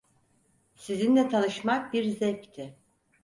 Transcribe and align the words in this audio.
Sizinle 0.75 1.29
tanışmak 1.29 1.93
bir 1.93 2.03
zevkti. 2.03 2.75